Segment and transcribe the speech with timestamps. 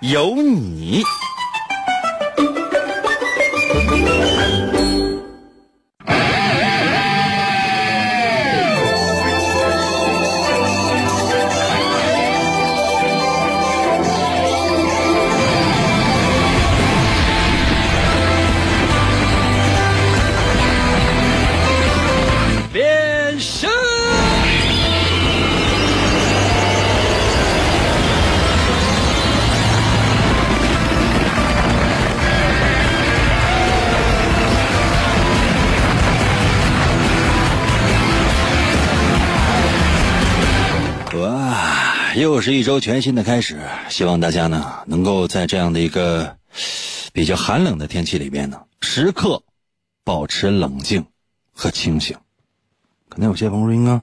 [0.00, 1.02] 有你。
[42.48, 43.60] 是一周全新的开始，
[43.90, 46.38] 希望大家呢能够在这样的一个
[47.12, 49.42] 比较寒冷的天气里边呢，时刻
[50.02, 51.04] 保持冷静
[51.52, 52.16] 和清醒。
[53.10, 54.00] 可能有些朋友说：“英哥，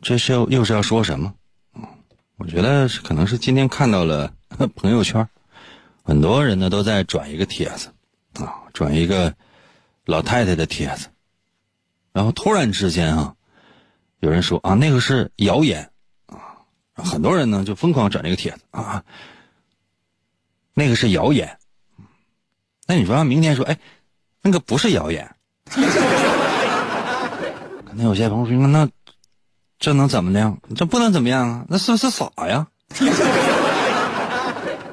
[0.00, 1.34] 这是又又是要说什么？”
[1.74, 1.82] 嗯，
[2.36, 4.32] 我觉得可能是今天看到了
[4.76, 5.28] 朋友圈，
[6.04, 7.88] 很多人呢都在转一个帖子，
[8.34, 9.34] 啊，转一个
[10.04, 11.08] 老太太的帖子，
[12.12, 13.34] 然后突然之间啊，
[14.20, 15.90] 有人说啊那个是谣言，
[17.02, 19.02] 很多人呢就疯狂转这个帖子啊，
[20.74, 21.58] 那个是谣言。
[22.86, 23.78] 那你说明天说，哎，
[24.42, 25.30] 那个不是谣言。
[27.84, 28.88] 可能有些朋友说，那
[29.78, 30.56] 这能怎么的？
[30.74, 31.64] 这不能怎么样啊？
[31.68, 32.66] 那是不是傻呀？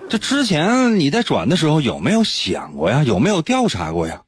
[0.09, 3.03] 这之前你在转的时候有没有想过呀？
[3.03, 4.21] 有没有调查过呀？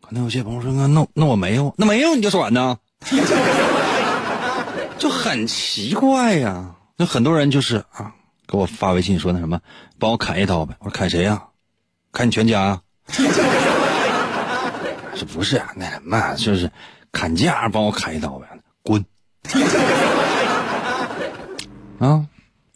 [0.00, 2.78] 可能有些朋友说，那那我没有，那没有你就转呢？
[4.98, 6.74] 就很奇怪呀。
[7.00, 8.12] 那很多人就是啊，
[8.48, 9.60] 给我发微信说那什么，
[10.00, 10.74] 帮我砍一刀呗。
[10.80, 11.40] 我说砍谁呀？
[12.10, 12.82] 砍你全家啊？
[15.14, 16.68] 这不是啊，那什么，就是
[17.12, 18.48] 砍价，帮我砍一刀呗，
[18.82, 19.04] 滚！
[22.00, 22.26] 啊，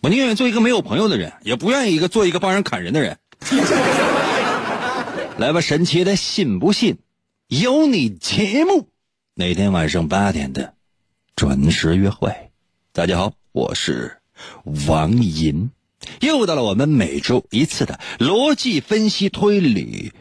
[0.03, 3.19] 我宁愿做一个没有朋友的人，也不愿意一个做一个帮人砍人的人。
[5.37, 6.99] 来吧，神奇的信不信？
[7.49, 8.87] 有你节目，
[9.35, 10.75] 每天晚上八点的
[11.35, 12.53] 准时约会。
[12.93, 14.17] 大家好，我是
[14.89, 15.71] 王银，
[16.23, 20.15] 又到了我们每周一次的逻辑分析推理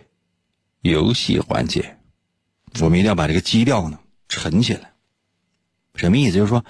[0.81, 1.97] 游戏环节。
[2.81, 4.91] 我们一定要把这个基调呢沉起来。
[5.95, 6.33] 什么意思？
[6.33, 6.65] 就是说，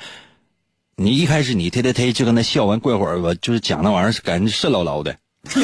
[0.95, 5.17] 你一开始你推推推就跟他笑完，过会儿我，就是讲那玩意儿，感觉是唠唠的，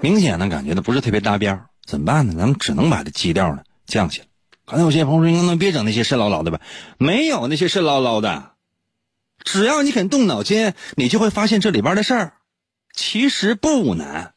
[0.00, 2.32] 明显的感觉呢不是特别搭边儿怎么办呢？
[2.38, 4.28] 咱们只能把这基调呢降下来。
[4.64, 6.58] 可能有些朋友说：“能不能别整那些事唠唠的吧。”
[6.96, 8.52] 没有那些事唠唠的，
[9.44, 12.38] 只要你肯动脑筋，你就会发现这里边的事儿
[12.92, 14.34] 其实不难。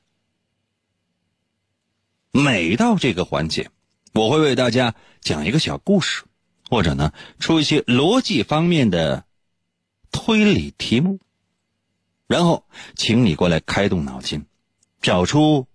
[2.31, 3.71] 每到这个环节，
[4.13, 6.23] 我会为大家讲一个小故事，
[6.69, 9.25] 或者呢出一些逻辑方面的
[10.11, 11.19] 推理题目，
[12.27, 14.45] 然后请你过来开动脑筋，
[15.01, 15.67] 找出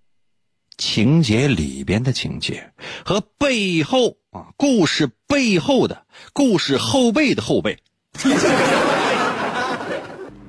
[0.77, 2.73] 情节里边的情节
[3.05, 7.83] 和背后啊故事背后的故事后背的后背。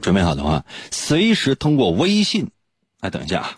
[0.03, 2.51] 准备好的话，随时通过微信。
[2.99, 3.57] 哎，等一下啊，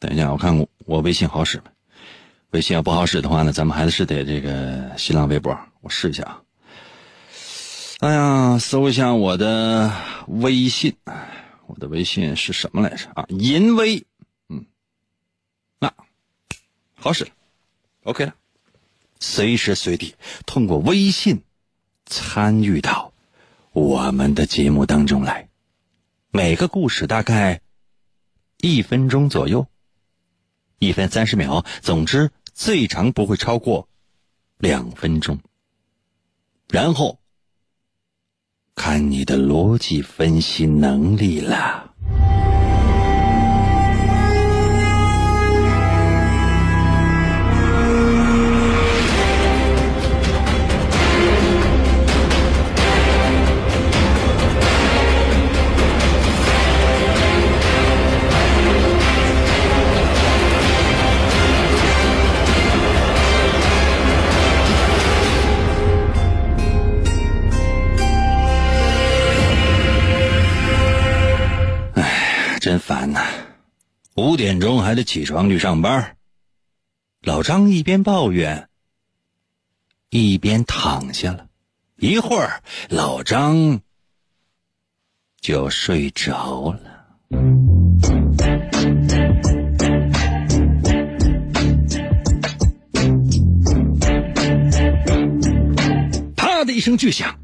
[0.00, 1.70] 等一下，我看我微信好使没？
[2.50, 6.42] 微信要不好使的话呢，咱们还是得这个新浪微博，我试一下啊。
[8.00, 9.92] 哎呀，搜一下我的
[10.26, 10.96] 微信，
[11.66, 13.24] 我的微信是什么来着啊？
[13.28, 14.04] 银微，
[14.48, 14.64] 嗯，
[15.78, 15.92] 那
[16.96, 17.28] 好使
[18.02, 18.34] ，OK 了。
[19.20, 20.16] 随时随地
[20.46, 21.42] 通过微信
[22.06, 23.07] 参与到
[23.72, 25.48] 我们的节目当中来，
[26.30, 27.60] 每个故事大概
[28.58, 29.66] 一分钟左右，
[30.78, 33.88] 一分三十秒，总之最长不会超过
[34.56, 35.38] 两分钟。
[36.68, 37.20] 然后
[38.74, 41.87] 看你的逻辑分析能力了。
[74.38, 76.16] 点钟还得起床去上班。
[77.22, 78.68] 老张一边抱怨，
[80.10, 81.48] 一边躺下了。
[81.96, 83.80] 一会儿，老张
[85.40, 86.80] 就睡着了。
[96.36, 97.36] 啪的一声巨响，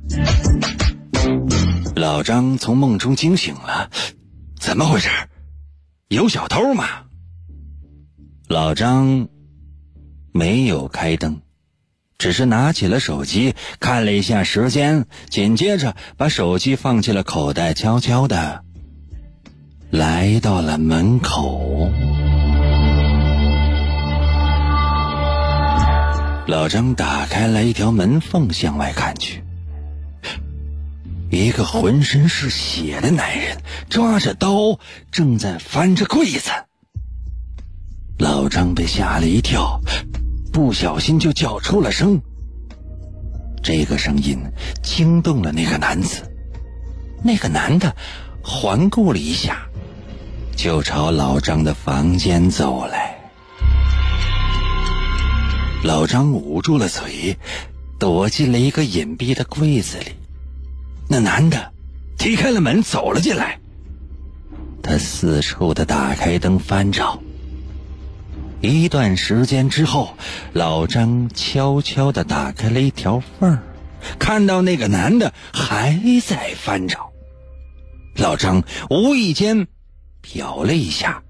[1.97, 3.90] 老张从梦中惊醒了。
[4.61, 5.08] 怎么回事？
[6.14, 6.84] 有小偷吗？
[8.49, 9.28] 老张
[10.32, 11.40] 没有开灯，
[12.19, 18.64] 只是拿起了手机看了一下时间，紧接着把手机放进了口袋，悄悄的
[19.90, 21.90] 来到了门口。
[26.46, 29.44] 老张打开了一条门缝，向外看去。
[31.35, 33.59] 一个浑身是血的男人
[33.89, 34.79] 抓着刀，
[35.11, 36.51] 正在翻着柜子。
[38.19, 39.81] 老张被吓了一跳，
[40.53, 42.23] 不小心就叫出了声。
[43.63, 44.39] 这个声音
[44.83, 46.23] 惊动了那个男子，
[47.23, 47.97] 那个男的
[48.43, 49.67] 环顾了一下，
[50.57, 53.19] 就朝老张的房间走来。
[55.83, 57.37] 老张捂住了嘴，
[57.99, 60.13] 躲进了一个隐蔽的柜子里。
[61.14, 61.72] 那男的
[62.19, 63.61] 踢开了门，走了进来。
[64.82, 67.22] 他四处的打开灯翻找。
[68.61, 70.16] 一段时间之后，
[70.55, 73.61] 老张悄悄的打开了一条缝
[74.19, 77.12] 看到那个男的还在翻找。
[78.16, 79.69] 老张无意间
[80.20, 81.22] 瞟了一下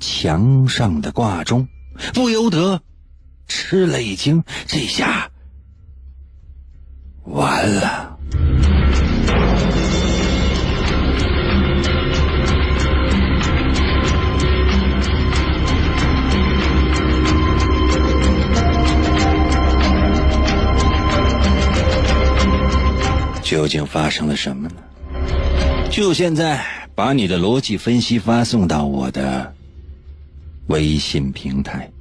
[0.00, 1.68] 墙上的挂钟，
[2.14, 2.80] 不由得
[3.46, 5.30] 吃了一惊，这下
[7.24, 8.14] 完了。
[23.46, 24.74] 究竟发生了什么呢？
[25.88, 26.66] 就现在，
[26.96, 29.54] 把你的逻辑分析发送到我的
[30.66, 31.92] 微信平台。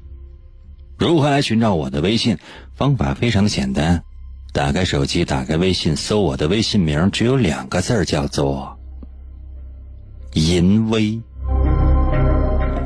[0.97, 2.39] 如何来寻找我的微信？
[2.73, 4.03] 方法非常的简单，
[4.53, 8.79] 打开手机，打开微信，搜我的微信名，只有两个字叫做
[10.33, 11.21] “淫威”。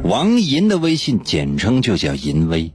[0.03, 2.73] 王银的微信简称就叫“淫威”，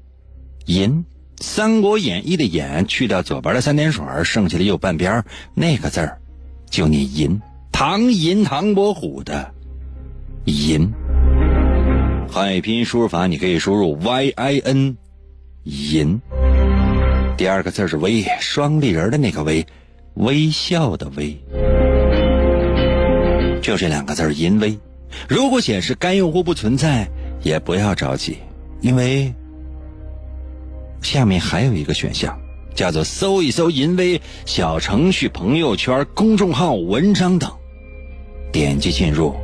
[0.64, 1.04] 淫。
[1.44, 6.19] 《三国演义》的“演”去掉左边的三点水，剩下的右半边那个字儿
[6.70, 7.41] 就念“银”。
[7.70, 9.52] 唐寅唐伯虎的
[10.46, 10.91] “寅”，
[12.32, 14.96] 汉语拼音输入法你可以输入 y i n，
[15.64, 16.19] 寅。
[17.37, 19.64] 第二个字是“微”，双立人的那个“微”，
[20.14, 21.38] 微笑的“微”，
[23.62, 24.76] 就这两个字“淫微”。
[25.29, 27.06] 如果显示该用户不存在，
[27.43, 28.38] 也不要着急，
[28.81, 29.32] 因为。
[31.04, 32.36] 下面还有一个选项，
[32.74, 37.48] 叫做搜一搜“淫威”小程序、朋友圈、公众号、文章等，
[38.50, 39.34] 点击进入，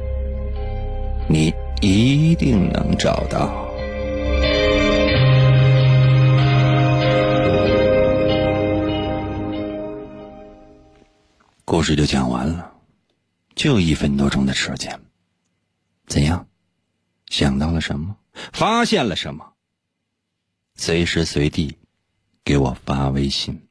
[1.29, 1.53] 你
[1.83, 3.69] 一定能找到。
[11.67, 12.73] 故事就讲完了，
[13.55, 14.99] 就一分多钟的时间，
[16.07, 16.45] 怎样？
[17.29, 18.17] 想到了什么？
[18.53, 19.50] 发现了什么？
[20.81, 21.77] 随时随地
[22.43, 23.69] 给我发微信。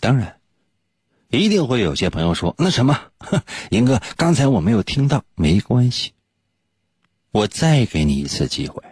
[0.00, 0.40] 当然，
[1.30, 3.12] 一定会有些朋友说：“那什么，
[3.70, 6.12] 银哥，刚才我没有听到，没关系，
[7.30, 8.82] 我再给你一次机会。”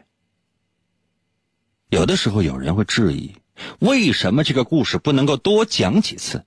[1.90, 3.34] 有的时候有人会质疑，
[3.80, 6.46] 为什么这个故事不能够多讲几次？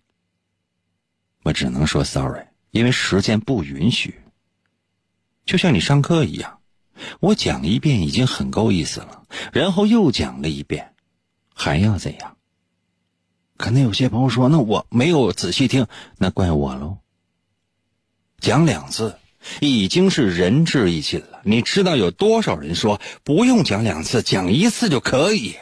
[1.44, 4.22] 我只能说 sorry，因为时间不允许。
[5.46, 6.55] 就像你上课一样。
[7.20, 9.24] 我讲一遍已经很够意思了，
[9.54, 10.94] 然后又讲了一遍，
[11.54, 12.38] 还要怎样？
[13.58, 15.88] 可能有些朋友说：“那我没有仔细听，
[16.18, 16.98] 那怪我喽。”
[18.40, 19.18] 讲两次
[19.62, 21.40] 已经是仁至义尽了。
[21.44, 25.56] 你知道有多少人说不用讲两次，讲一次就可以？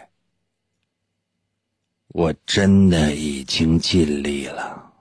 [2.08, 4.93] 我真的已经尽力了。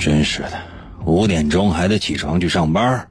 [0.00, 0.52] 真是的，
[1.04, 3.08] 五点钟还得起床去上班。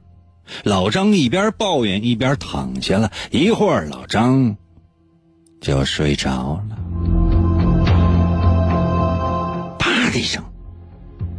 [0.64, 4.56] 老张一边抱怨一边躺下了一会儿，老张
[5.60, 6.76] 就睡着了。
[9.78, 10.42] 啪的一声，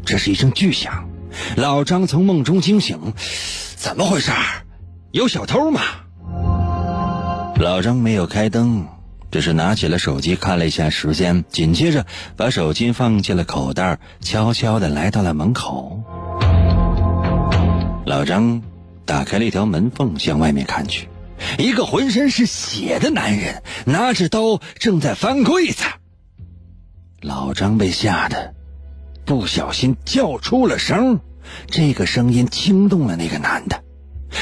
[0.06, 1.10] 这是一声巨响。
[1.58, 3.14] 老张从梦中惊醒，
[3.76, 4.32] 怎么回事？
[5.12, 5.82] 有小偷吗？
[7.58, 8.88] 老张没有开灯，
[9.32, 16.04] 只是拿起了手机看了一下时间，紧接着把手机放进了口袋，悄悄的来到了门口。
[18.06, 18.62] 老张
[19.06, 21.08] 打开了一条门缝，向外面看去，
[21.58, 25.86] 一个浑身是血的男人拿着刀正在翻柜子。
[27.22, 28.54] 老张被吓得
[29.26, 31.20] 不小心叫出了声，
[31.68, 33.84] 这个声音惊动了那个男的。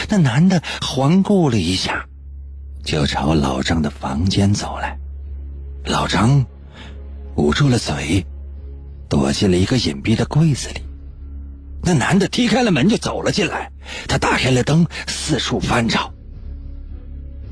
[0.08, 2.08] 那男的环顾了一下，
[2.89, 4.98] 就朝老张的房间走来。
[5.86, 6.43] 老张
[7.36, 8.25] 捂住了嘴，
[9.08, 10.81] 躲进了一个隐蔽的柜子里。
[11.84, 13.72] 那男的踢开了门就走了进来，
[14.08, 16.12] 他打开了灯，四处翻找。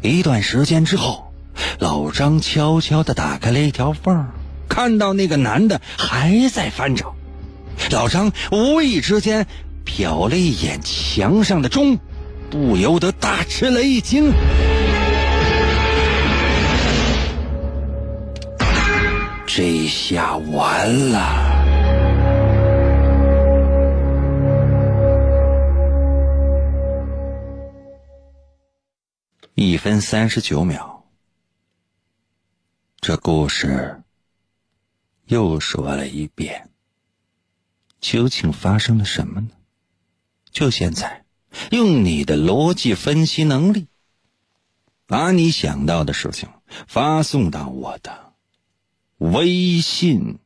[0.01, 1.31] 一段时间之后，
[1.77, 4.25] 老张悄悄地打开了一条缝
[4.67, 7.13] 看到那个男的还在翻找，
[7.91, 9.45] 老张无意之间
[9.85, 11.99] 瞟了一眼墙上的钟，
[12.49, 14.33] 不由得大吃了一惊。
[19.57, 21.17] 这下完了！
[29.55, 31.03] 一分三十九秒，
[33.01, 34.03] 这故事。
[35.25, 36.69] 又说了一遍，
[37.99, 39.49] 究竟发生了什么呢？
[40.51, 41.25] 就现在，
[41.71, 43.87] 用你的逻辑分析能力，
[45.07, 46.47] 把你想到的事情
[46.87, 48.26] 发送到我的
[49.17, 50.37] 微信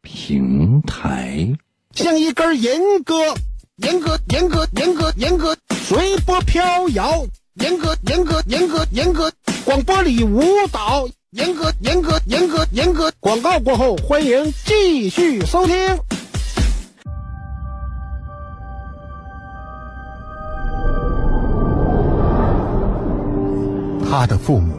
[0.00, 1.54] 平台。
[1.92, 3.14] 像一根严歌，
[3.76, 7.26] 严格，严格，严格，严格，随波飘摇。
[7.54, 9.30] 严格，严格，严格，严格，
[9.64, 11.06] 广播里舞蹈。
[11.30, 13.12] 严格，严格，严格，严格。
[13.20, 15.76] 广告过后，欢迎继续收听。
[24.08, 24.78] 他的父母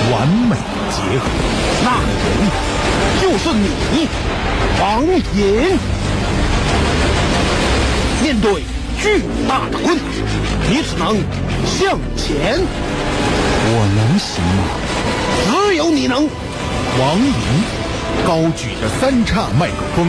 [0.21, 0.55] 完美
[0.91, 1.25] 结合。
[1.83, 2.37] 那个人
[3.19, 4.07] 就是你，
[4.79, 5.79] 王隐。
[8.21, 8.61] 面对
[9.01, 10.05] 巨大的困难，
[10.69, 11.17] 你只能
[11.65, 12.59] 向前。
[13.63, 14.61] 我能行吗？
[15.47, 16.29] 只有你能，
[16.99, 17.33] 王莹
[18.27, 20.05] 高举着三叉麦克风，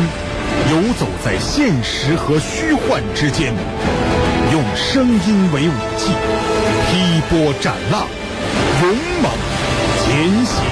[0.71, 3.55] 游走在现实和虚幻之间，
[4.53, 6.13] 用声音为武器，
[6.91, 8.07] 劈波斩浪，
[8.83, 8.91] 勇
[9.23, 9.33] 猛
[10.13, 10.63] 前行。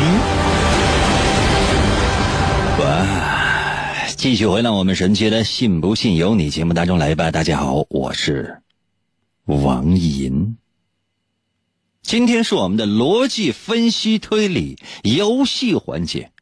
[2.78, 4.04] 哇！
[4.14, 7.30] 继续回到我们神奇的“信不信由你”节目当中来吧。
[7.30, 8.60] 大家好，我是
[9.46, 10.58] 王银。
[12.02, 16.32] 今天是我们的逻辑分析推理游戏环节。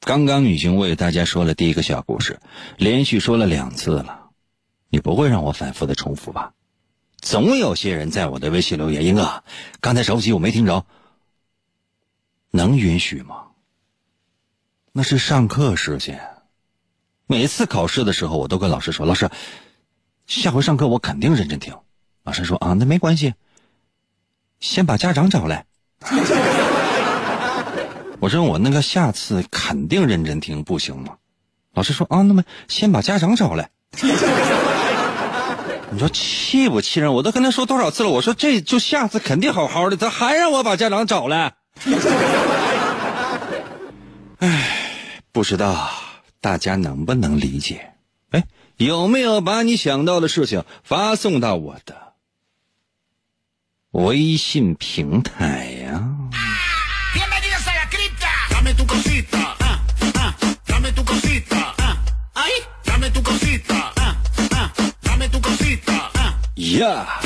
[0.00, 2.40] 刚刚已经为大家说了第一个小故事，
[2.78, 4.30] 连续说了两次了，
[4.88, 6.54] 你不会让我反复的重复吧？
[7.20, 9.44] 总有些人在我的微信留言：“英哥，
[9.82, 10.86] 刚才着急我没听着，
[12.50, 13.44] 能允许吗？”
[14.92, 16.20] 那是上课时间，
[17.26, 19.30] 每次考试的时候，我都跟老师说：“老师，
[20.26, 21.74] 下回上课我肯定认真听。”
[22.24, 23.34] 老师说：“啊，那没关系。”
[24.60, 25.64] 先把家长找来。
[28.20, 31.16] 我说我那个下次肯定认真听，不行吗？
[31.72, 33.70] 老师说啊，那么先把家长找来。
[35.92, 37.14] 你说气不气人？
[37.14, 38.10] 我都跟他说多少次了？
[38.10, 41.54] 我说这就下次肯定好好的，他还让我把家长找来。
[44.40, 45.90] 唉，不知道
[46.40, 47.94] 大家能不能理解？
[48.30, 48.44] 哎，
[48.76, 52.12] 有没有把你想到的事情发送到我的？
[53.92, 56.06] 微信平台呀。
[66.78, 67.20] 呀。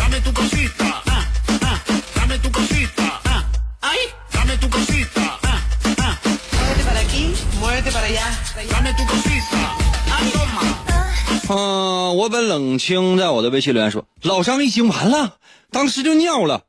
[11.48, 15.36] 嗯，我本冷清在我的微信留言说，老张已经完了，
[15.70, 16.62] 当时就尿了。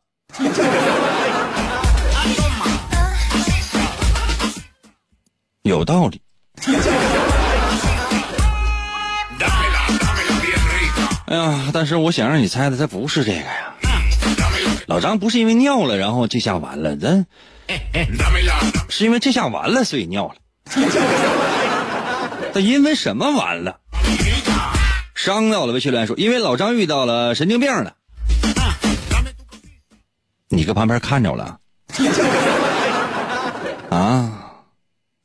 [5.61, 6.21] 有道理。
[11.27, 13.73] 哎呀，但是我想让你猜的，他不是这个呀。
[14.87, 17.25] 老张不是因为尿了，然后这下完了，咱
[18.89, 20.35] 是因为这下完了，所以尿了。
[22.53, 23.79] 他因为什么完了？
[25.13, 27.93] 伤到了微信留言说，因为老张遇到了神经病了。
[30.49, 31.57] 你搁旁边看着了？
[33.89, 34.31] 啊？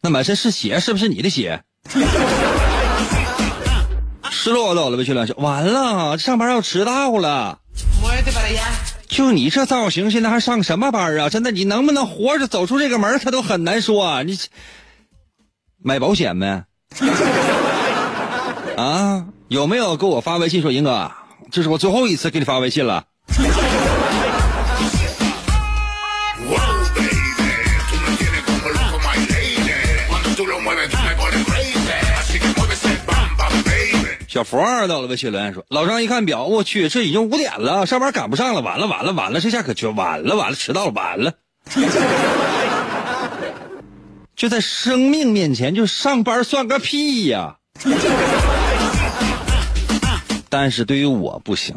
[0.02, 1.62] 那满身是血，是不是你的血？
[4.30, 7.58] 失落到了微信留言说，完了，上班要迟到了。
[9.08, 11.28] 就你这造型，现在还上什么班啊？
[11.28, 13.18] 真的，你能不能活着走出这个门？
[13.18, 14.02] 他都很难说。
[14.02, 14.22] 啊。
[14.22, 14.38] 你
[15.82, 16.64] 买保险呗？
[18.76, 19.26] 啊？
[19.48, 21.10] 有没有给我发微信说，英哥，
[21.50, 23.04] 这是我最后一次给你发微信了。
[34.28, 41.32] 小佛儿到了微信留言说：“老张一看表，我去，这已经五点了，上班赶不上了，完了完了完了，这下可就完了完了，迟到了完了。
[44.40, 47.58] 就在生命面前，就上班算个屁呀！
[50.48, 51.76] 但是对于我不行，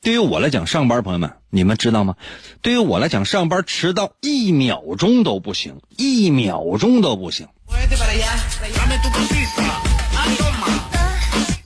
[0.00, 2.16] 对于我来讲，上班朋友们，你们知道吗？
[2.62, 7.46] 对于我来讲，上班迟到一秒钟都不行，一秒钟都不行。”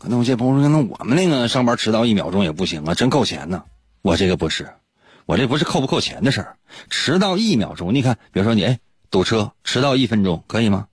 [0.01, 3.63] 可能有些朋友说：“那我们那个上班迟到一秒钟也不行啊，真扣钱呢。”
[4.03, 4.69] 我这个不是，
[5.27, 6.57] 我这不是扣不扣钱的事儿。
[6.91, 8.81] 迟到一秒钟，你看，比如说你哎
[9.13, 10.87] 堵车迟到一分钟可以吗？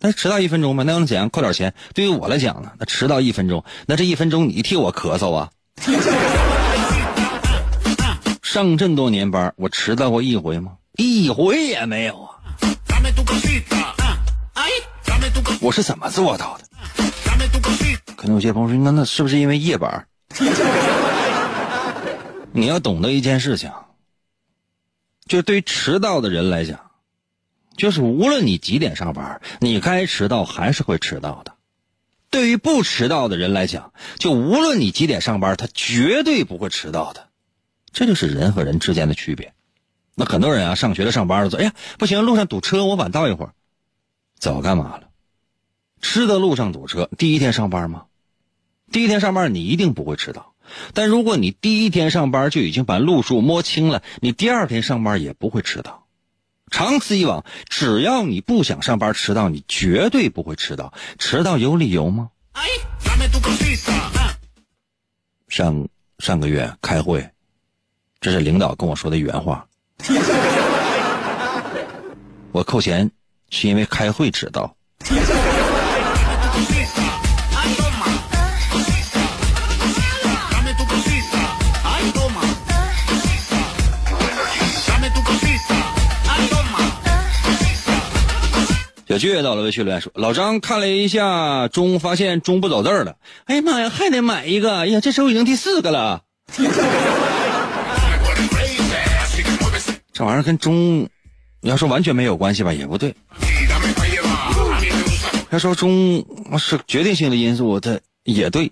[0.00, 1.28] 那迟到一分钟吧，那能怎样？
[1.28, 1.74] 扣点钱。
[1.92, 5.50] 对于我来讲呢，那迟到一分钟，那这一分钟你替我咳嗽啊？
[8.42, 10.72] 上这么多年班，我迟到过一回吗？
[10.96, 12.34] 一回也没有啊。
[15.60, 16.64] 我是怎么做到的？
[18.16, 20.06] 可能有些朋友说：“那那是不是因为夜班？”
[22.52, 23.70] 你要懂得一件事情，
[25.26, 26.80] 就对于迟到的人来讲，
[27.78, 31.52] 就是无论你几点上班，你该迟到还是会迟到的；
[32.28, 37.28] 对于不迟到的人来讲，就无论你几点上班，他绝对不会迟到的。
[37.92, 39.54] 这就是人和人之间的区别。
[40.16, 43.54] 那很多人啊，上学的、上班了说：“哎呀，不行，路上堵车，我晚到一会儿。”
[44.38, 45.04] 早干嘛了？
[46.02, 48.06] 吃的路上堵车，第一天上班吗？
[48.90, 50.54] 第一天上班你一定不会迟到，
[50.94, 56.07] 但如果你第一天上班就已经把路数摸清了，你第二天上班也不会迟到。
[56.70, 60.92] 长此以往，只要你不想上班迟到，你绝对不会迟到。
[61.18, 62.30] 迟到有理由吗？
[65.48, 67.28] 上上个月开会，
[68.20, 69.66] 这是领导跟我说的原话。
[72.52, 73.10] 我扣钱
[73.50, 74.76] 是因为开会迟到。
[89.18, 93.16] 倔到了微信留言说：“老张看了一下钟，发现钟不走字了。
[93.46, 94.78] 哎呀妈呀，还得买一个！
[94.78, 96.22] 哎呀，这时候已经第四个了。
[100.12, 101.08] 这玩意儿跟钟，
[101.60, 103.14] 你要说完全没有关系吧，也不对。
[105.50, 106.24] 要说钟
[106.58, 108.70] 是决定性的因素，它也对。”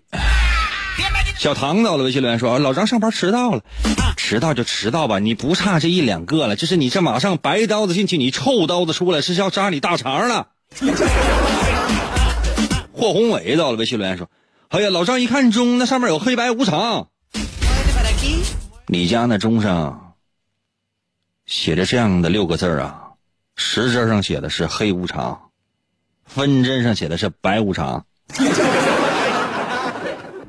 [1.39, 3.63] 小唐到了微信留言说：“老张上班迟到了，
[4.17, 6.57] 迟到就迟到吧，你不差这一两个了。
[6.57, 10.49] 这是你这马上白刀子进去，你臭刀子出来，是要扎你大肠了。
[12.93, 14.31] ”霍宏伟到了微信留言说
[14.69, 17.09] ：“哎呀，老张一看钟，那上面有黑白无常。
[18.87, 20.15] 你家那钟上
[21.45, 23.11] 写着这样的六个字啊，
[23.57, 25.51] 时针上写的是黑无常，
[26.25, 28.07] 分针上写的是白无常。”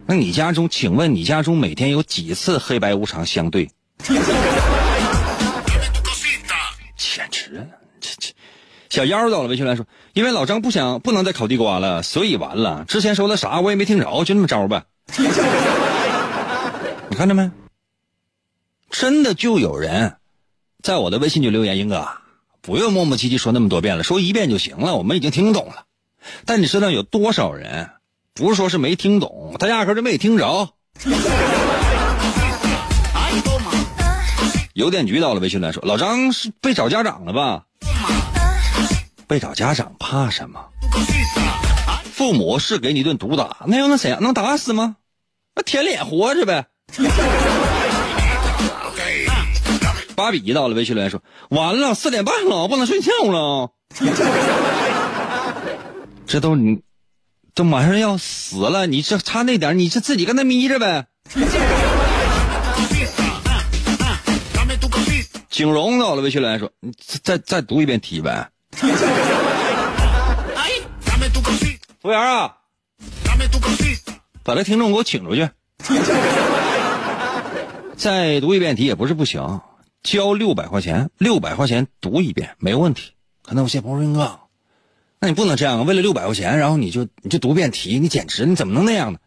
[0.08, 3.70] 那你家中，请问你家中每天有几次黑白无常相对？
[6.96, 7.68] 简直了！
[8.00, 8.34] 这这，
[8.90, 12.86] 小妖到了，微信来说，因为老张不想不能再烤地瓜了，所以完了。
[12.88, 14.86] 之前说的啥我也没听着，就那么着吧。
[17.10, 17.52] 你看着没？
[18.90, 20.16] 真的就有人
[20.82, 22.08] 在我的微信就留言，英哥
[22.62, 25.84] 不用磨磨唧唧说那么多遍了，说一遍就行了，我们已经听懂了。
[26.46, 27.90] 但你知道有多少人？
[28.38, 30.70] 不是说是没听懂，他压根就没听着。
[34.74, 37.64] 邮电局到了，微信来说：“老张是被找家长了吧？
[39.26, 40.64] 被找家长怕什么？
[42.14, 44.22] 父母是给你一顿毒打，那又能怎样？
[44.22, 44.98] 能打死吗？
[45.56, 46.68] 那舔脸活着呗。
[50.16, 51.20] 芭比到了，微信来说
[51.50, 53.72] ：“完了，四点半了，不能睡觉了。”
[56.28, 56.80] 这都你，
[57.58, 61.08] 这马上要死了，你这差那点，你这自己跟他眯着呗。
[65.50, 66.92] 景荣到了，微信留言说：“你
[67.24, 68.52] 再再读一遍题呗。”
[72.00, 72.58] 服务员啊，
[74.44, 75.50] 把这听众给我请出去。
[77.98, 79.62] 再读一遍题也不是不行，
[80.04, 83.14] 交六百块钱，六百块钱读一遍没问题。
[83.42, 84.42] 可能有些朋友说哥，
[85.20, 85.84] 那你不能这样啊！
[85.84, 89.20] 为了六百块钱，然后你就你就读遍题，你简直你怎么能那样呢？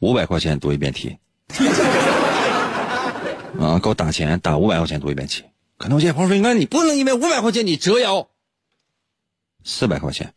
[0.00, 1.16] 五百块钱读一遍题，
[3.58, 5.42] 啊，给我打钱，打五百块钱读一遍题。
[5.78, 8.28] 可能有些朋友说，应该，你不能因为五百块钱你折腰。
[9.64, 10.34] 四百块钱，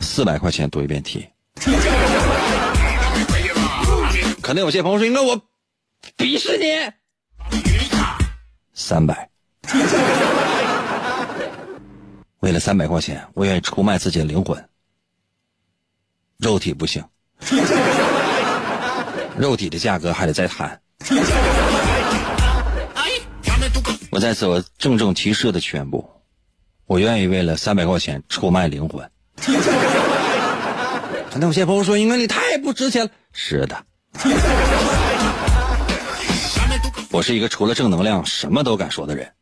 [0.00, 1.26] 四百块钱读一遍题。
[4.42, 5.40] 可能有些朋友说，那我
[6.18, 6.66] 鄙视你。
[8.74, 9.30] 三百，
[12.44, 14.62] 为了三百块钱，我愿意出卖自己的灵魂。
[16.36, 17.02] 肉体不行，
[19.38, 20.78] 肉体的价格还得再谈。
[24.10, 26.06] 我在此我郑重其事的宣布，
[26.84, 29.10] 我愿意为了三百块钱出卖灵魂。
[31.30, 33.10] 可能有些朋友说，英哥你太不值钱了。
[33.32, 33.86] 是的。
[37.10, 39.32] 我是一个除了正能量什么都敢说的人。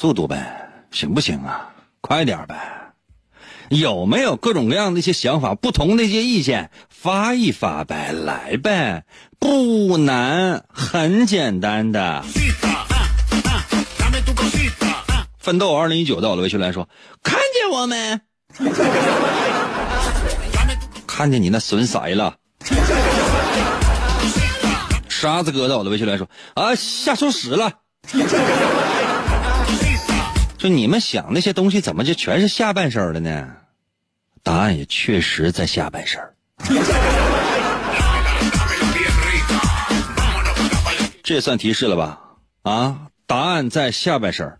[0.00, 1.68] 速度呗，行不行啊？
[2.00, 2.56] 快点呗！
[3.68, 6.70] 有没有各种各样的一些想法、不同的一些意见？
[6.88, 9.04] 发一发呗，来呗，
[9.38, 12.24] 不难，很简单的。
[15.38, 16.88] 奋斗二零一九到了，微信来说，
[17.22, 18.20] 看见我没？
[21.06, 22.36] 看见你那损色了，
[25.10, 27.70] 沙子哥到了，微信来说啊，下手屎了。
[30.60, 33.48] 就你们想那些东西，怎么就全是下半身的呢？
[34.42, 36.20] 答案也确实在下半身。
[41.24, 42.20] 这也算提示了吧？
[42.60, 44.52] 啊，答案在下半身。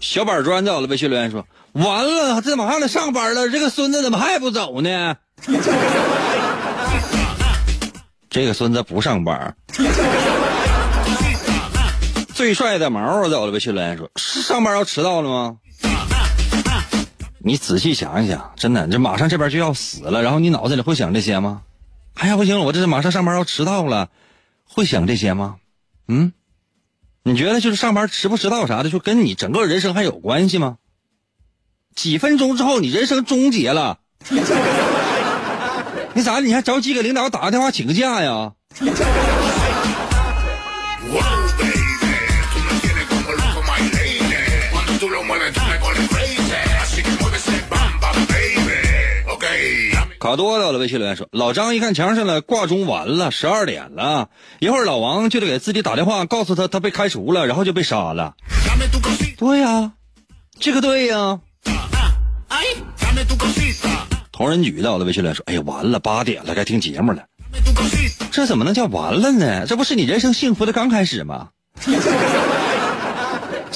[0.00, 5.14] 小板砖到了，微信留言说：“完了，这马上得上班了，这个孙子怎么还不走呢？”
[8.28, 9.54] 这个孙子不上班。
[12.36, 15.56] 最帅的毛到了，微信留言说：“是上班要迟到了吗？”
[17.42, 21.62] 你仔细想一想，真的，这马上这边就要死了，然后你脑子里会想这些吗？
[22.12, 24.10] 哎呀，不行了，我这是马上上班要迟到了，
[24.68, 25.56] 会想这些吗？
[26.08, 26.34] 嗯？
[27.22, 30.76] 你觉得就是上班迟不迟到啥的，就跟你整个人生还有关系吗？
[31.94, 33.98] 几分钟之后你人生终结了，
[36.12, 38.52] 你咋你还着急给领导打个电话请个假呀？
[50.26, 58.34] 卡多到了，微信留言说：“老张一看墙上了挂钟，完了，十二点了，一会儿老王就得给自己打电话，告诉他他被开除了，然后就被杀了。”
[59.38, 59.92] 对呀，
[60.58, 61.38] 这个对呀。
[64.32, 67.22] 同仁局到了，微信留言说：“哎呀，完了，八点了，该听节目了。
[68.32, 69.64] 这怎么能叫完了呢？
[69.68, 71.50] 这不是你人生幸福的刚开始吗？”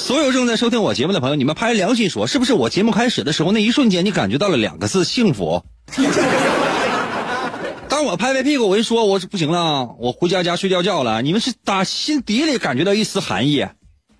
[0.01, 5.63] 所有正在收听我节目的朋友，你们拍良心说，是不是我节目开始的时候那一瞬间，你感觉到了两个字“幸福”？
[7.87, 11.21] 当我拍拍屁股，我一说我是不行了，我回家家睡觉觉了。
[11.21, 13.67] 你们是打心底里感觉到一丝寒意，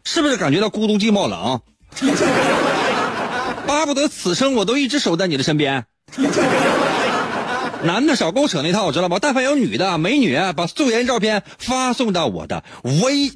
[0.06, 1.62] 是不是感觉到孤独寂寞冷？
[3.66, 5.86] 巴不得此生我都一直守在你的身边。
[7.84, 9.18] 男的少跟我扯那套，知道吧？
[9.20, 13.32] 但凡有女的美女，把素颜照片发送到我的微，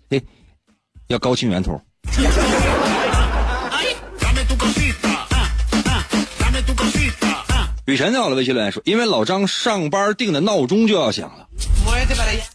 [1.08, 1.82] 要高清原图。
[7.86, 11.48] 雨辰到了，微信留言说：“因为老张上班定的闹钟就要响了。”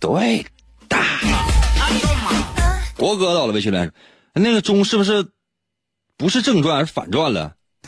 [0.00, 0.44] 对
[0.88, 0.96] 的。
[2.96, 3.94] 国哥到了，微信留言说
[4.42, 5.26] ：“那个钟是不是
[6.16, 7.52] 不是正转，是反转了？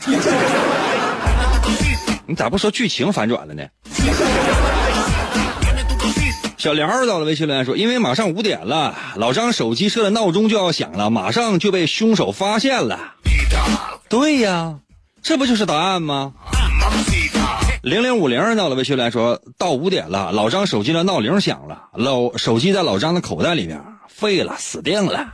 [2.25, 3.63] 你咋不说剧情反转了呢？”
[6.63, 13.15] 小梁到了，微信留言说：“因为马上五点了，老张手机设的闹钟就要响了，马上就被凶手发现了。”
[14.07, 14.79] 对呀，
[15.21, 16.31] 这不就是答案吗？
[17.81, 25.33] 零零五零到了微信来说，到五点了，老张手机的闹铃响了，老手机在老张的口袋里面，废了，死定了。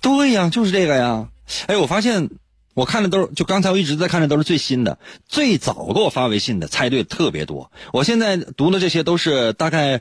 [0.00, 1.28] 对呀，就是这个呀。
[1.66, 2.30] 哎，我发现
[2.72, 4.98] 我看的都是，就刚才我一直在看的都是最新的，
[5.28, 7.70] 最早给我发微信的猜对特别多。
[7.92, 10.00] 我现在读的这些都是大概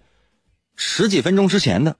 [0.81, 1.97] 十几分钟之前的。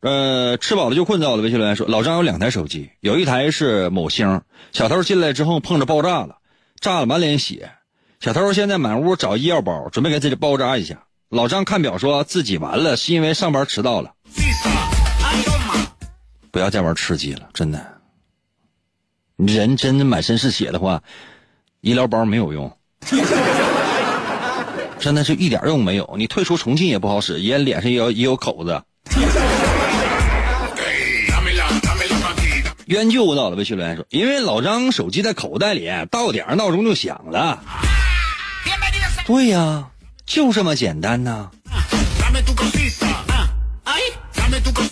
[0.00, 6.36] 呃，吃饱了就困，在我的微信留言说，老张有两台手机，有一台是某星，小偷进来之后碰着爆炸了，
[6.78, 7.72] 炸了满脸血。
[8.20, 11.02] 小偷现在满屋找医药包，准备给自己包扎一下。
[11.28, 14.12] 老张看表，说自己完了，是因为上班迟到了。
[16.52, 17.84] 不要再玩吃鸡了，真的。
[19.36, 21.02] 人真的满身是血的话，
[21.80, 22.78] 医疗包没有用，
[24.98, 26.14] 真的是一点用没有。
[26.18, 28.82] 你退出重庆也不好使，也脸上也有也有口子。
[32.86, 37.62] 冤就到了，微信留言说，因为老张手机在口袋里，到点闹钟就响了。
[39.26, 39.88] 对呀，
[40.24, 41.50] 就这么简单呐。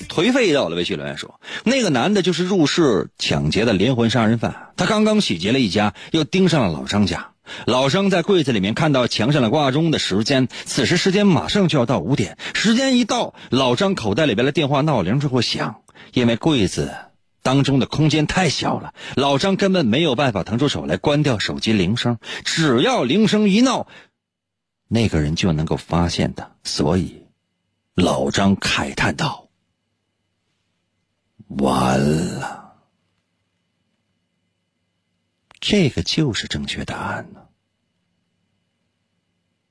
[0.09, 7.34] 颓废到了，微信留言说，那个男的就是入室抢劫的连环杀人犯，他刚刚洗劫了一家，又盯上了老张家。
[7.67, 16.95] 老张在柜子里面看到墙上的挂钟的时间，此时时间马上就要到五点，时间一到，老张口袋里边的电话闹铃就会响，因为柜子。
[17.43, 22.17] 当中的空间太小了，老张根本没有办法腾出手来关掉手机铃声。
[22.43, 23.87] 只要铃声一闹，
[24.89, 26.53] 那个人就能够发现他。
[26.63, 27.27] 所以，
[27.95, 29.49] 老张慨叹道
[31.61, 32.64] ：“完了，
[35.67, 37.41] 这个就是正确答案呢。”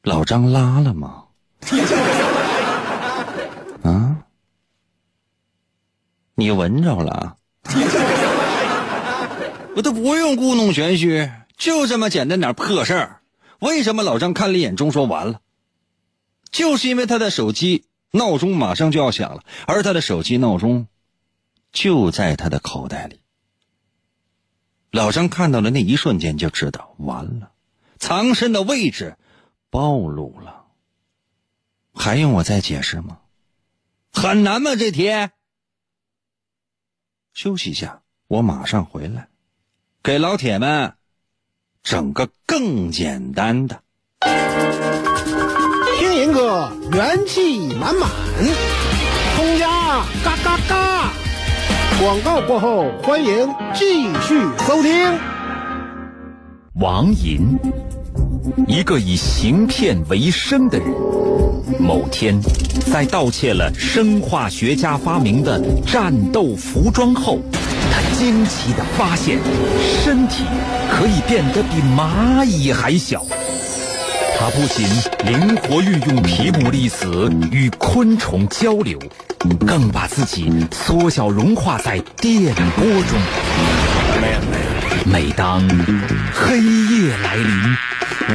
[0.02, 1.26] 老张拉了吗？
[3.84, 4.26] 啊？
[6.34, 7.38] 你闻着了？
[9.76, 13.22] 我都不用故弄玄虚，就这么简单点破事儿。
[13.60, 15.42] 为什么老张看了一眼钟说完了？
[16.50, 20.88] 就是因为他的手机闹钟马上就要响了，而他的手机闹钟
[21.72, 23.20] 就在他的口袋里。
[24.94, 27.52] 老张看到的那一瞬间就知道完了，
[27.98, 29.18] 藏身的位置
[29.72, 30.66] 暴露了。
[31.96, 33.18] 还用我再解释吗？
[34.12, 34.76] 很难吗？
[34.76, 35.10] 这题？
[37.34, 39.30] 休息一下，我马上回来，
[40.04, 40.94] 给老铁们
[41.82, 43.82] 整个更简单的。
[45.98, 48.12] 听银哥元气满满，
[49.36, 51.14] 冲呀嘎嘎嘎！
[52.00, 54.92] 广告过后，欢迎继续收听。
[56.76, 57.58] 王银，
[58.68, 60.88] 一个以行骗为生的人，
[61.80, 62.40] 某天
[62.92, 67.40] 在盗窃了生化学家发明的战斗服装后，
[67.92, 69.38] 他惊奇地发现，
[70.04, 70.44] 身体
[70.90, 73.24] 可以变得比蚂蚁还小。
[74.38, 74.86] 他不仅
[75.26, 79.00] 灵活运用皮姆粒子与昆虫交流，
[79.66, 83.20] 更把自己缩小融化在电波中。
[85.06, 85.68] 每当
[86.34, 87.78] 黑夜来临，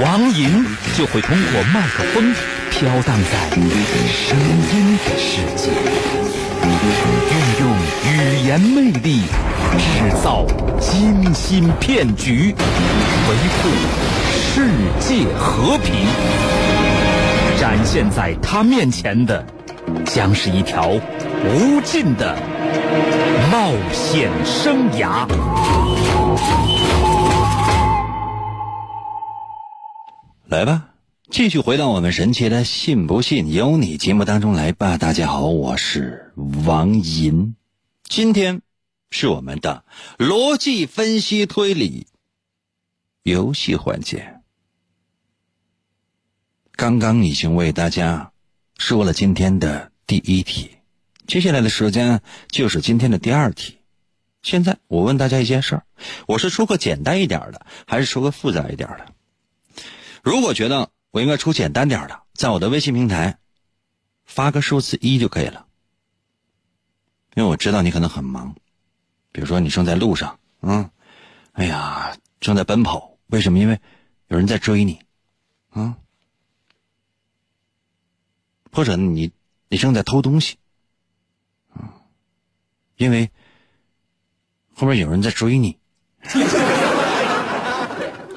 [0.02, 0.64] 王银
[0.96, 2.34] 就会通过麦克风
[2.70, 5.70] 飘荡在声音的世界，
[7.30, 7.62] 运用
[8.04, 9.22] 语言魅力
[9.78, 10.46] 制造
[10.78, 12.54] 精心骗局，
[13.28, 13.68] 维护
[14.30, 14.68] 世
[15.00, 16.06] 界和平。
[17.58, 19.44] 展现在他面前的，
[20.04, 22.36] 将是一条无尽的
[23.50, 25.26] 冒险生涯。
[30.46, 30.94] 来吧，
[31.30, 34.96] 继续回到我们神奇的“信不信由你”节目当中来吧。
[34.96, 36.32] 大家好，我是
[36.64, 37.54] 王银，
[38.04, 38.62] 今天
[39.10, 39.84] 是我们的
[40.16, 42.06] 逻辑分析推理
[43.22, 44.40] 游戏环节。
[46.74, 48.32] 刚刚已经为大家
[48.78, 50.70] 说了今天的第一题，
[51.26, 53.76] 接下来的时间就是今天的第二题。
[54.40, 55.82] 现在我问大家一件事儿：
[56.28, 59.12] 我是出个简单一点的，还是出个复杂一点的？
[60.22, 63.38] 如果觉得我应该出简单点的，在我的微信平台
[64.24, 65.66] 发个数字一就可以了，
[67.34, 68.54] 因为我知道你可能很忙，
[69.32, 70.88] 比如说你正在路上，嗯，
[71.52, 73.58] 哎呀，正在奔跑，为什么？
[73.58, 73.78] 因为
[74.28, 75.00] 有人在追你，
[75.70, 75.96] 啊，
[78.78, 79.32] 或者你
[79.68, 80.56] 你正在偷东西，
[81.74, 81.98] 啊，
[82.96, 83.28] 因为
[84.72, 85.76] 后面有人在追你。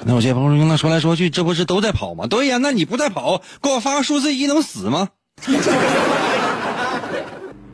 [0.04, 2.26] 那我这朋友那说来说去，这不是都在跑吗？
[2.26, 5.10] 对呀，那你不在跑，给我发个数字一能死吗？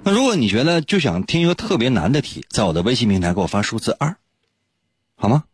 [0.05, 4.17] 那如果你觉得就想听一个特别难的题，在我的微信平台给我发数字二，
[5.17, 5.45] 好吗？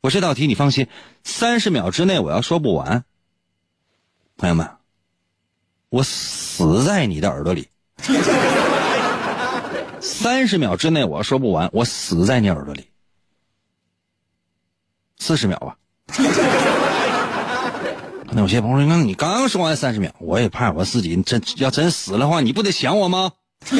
[0.00, 0.86] 我这道题你放心，
[1.22, 3.04] 三十秒之内我要说不完。
[4.38, 4.70] 朋友们，
[5.90, 7.68] 我死在你的耳朵里。
[10.00, 12.86] 三十秒之内我说不完，我死在你耳朵里。
[15.18, 15.76] 四十秒吧。
[18.32, 23.32] 那有些朋友说：“那你刚说完三十秒，我也怕我自己真要真死的话，你不得想我吗？”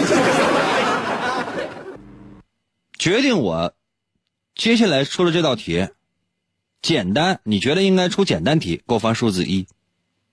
[2.99, 3.73] 决定我
[4.57, 5.88] 接下来出了这道题，
[6.83, 9.66] 简单，你觉得应该出简单题，给我发数字一；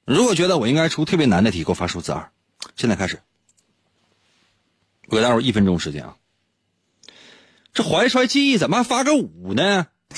[0.07, 2.31] 如果觉得我应该出特别难的题，给我发数字二。
[2.77, 3.19] 现在开始，
[5.09, 6.15] 我给大伙一分钟时间啊！
[7.73, 9.87] 这怀揣记忆怎么还发个五呢？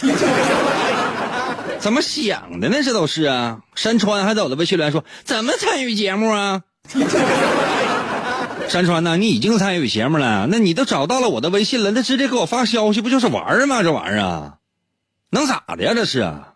[1.80, 2.84] 怎么想的呢？
[2.84, 3.64] 这都是啊！
[3.74, 6.62] 山川还在我的微信留言说：“怎么参与节目啊？”
[8.70, 13.82] 山川呐，你已经参与节目了，那你都找到了我的微信了，那直接给我发消息不就是玩儿吗？
[13.82, 14.60] 这玩意儿啊，
[15.32, 15.96] 能咋的呀？
[15.96, 16.54] 这是啊，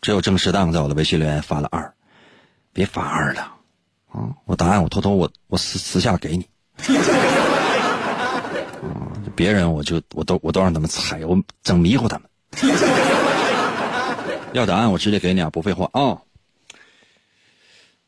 [0.00, 1.92] 只有郑适当在我的微信留言发了二，
[2.76, 3.54] 别发二了
[4.12, 4.36] 啊！
[4.44, 8.36] 我答案我偷偷我我私私下给你啊，
[9.34, 12.28] 别人我就我都我都让他们猜，我整迷糊他们。
[14.52, 16.20] 要答案我直接给你啊，不废话啊！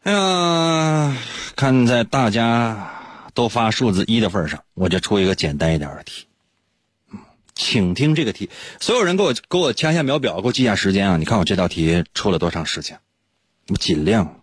[0.03, 1.17] 哎呀，
[1.57, 2.91] 看在大家
[3.33, 6.27] 都发数字一的份上，我就出一个简单一点的题。
[7.55, 8.51] 请听这个题，
[8.81, 11.17] 所有人给我给我掐下秒表，给我记下时间啊！
[11.17, 13.01] 你看我这道题出了多长时间？
[13.69, 14.38] 我尽量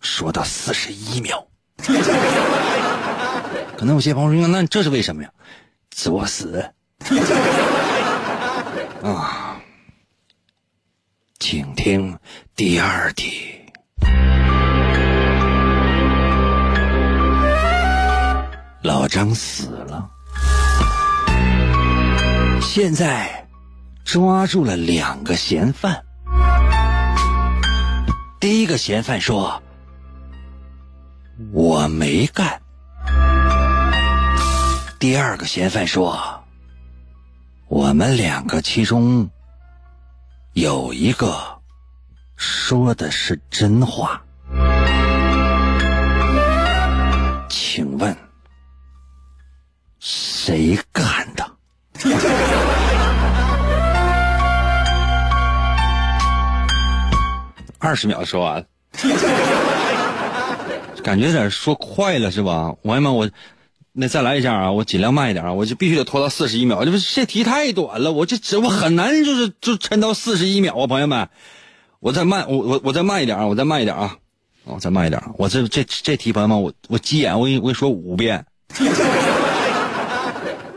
[0.00, 1.46] 说到四十一秒。
[3.76, 5.30] 可能有些朋友说，那这是为什么呀？
[5.90, 6.72] 作死
[9.02, 9.56] 啊！
[11.38, 12.18] 请听
[12.56, 13.54] 第二题。
[18.82, 20.08] 老张死了，
[22.60, 23.46] 现在
[24.04, 26.02] 抓住了两个嫌犯。
[28.40, 29.62] 第一个嫌犯说
[31.52, 32.60] ：“我没干。”
[34.98, 36.42] 第二个嫌犯说
[37.68, 39.30] ：“我们两个其中。”
[40.54, 41.60] 有一个
[42.34, 44.20] 说的是真话，
[47.48, 48.16] 请问
[50.00, 51.48] 谁干的？
[57.78, 58.66] 二十秒说完，
[61.02, 62.74] 感觉有点说快了是吧？
[62.82, 63.30] 朋友们，我。
[64.00, 64.70] 那再来一下啊！
[64.70, 65.52] 我尽量慢一点啊！
[65.52, 70.86] 我就必须得拖到四十一秒，这不这题太短了，我这这我很难就是就撑到四十一秒啊！
[70.86, 71.28] 朋友们，
[71.98, 73.48] 我再慢，我我我再慢一点啊！
[73.48, 74.16] 我再慢一点啊！
[74.62, 78.46] 我再慢一点，我这这这题朋友们，我我急眼，我给你我给你说五遍